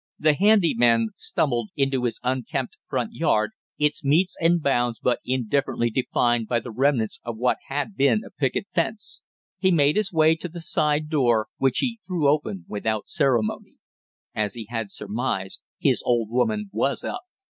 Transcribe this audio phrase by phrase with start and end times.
[0.17, 5.91] The handy man stumbled into his unkempt front yard, its metes and bounds but indifferently
[5.91, 9.21] defined by the remnants of what had been a picket fence;
[9.59, 13.75] he made his way to the side door, which he threw open without ceremony.
[14.33, 17.21] As he had surmised, his old woman was up.